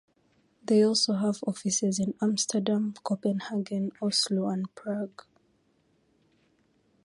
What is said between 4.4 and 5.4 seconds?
and Prague.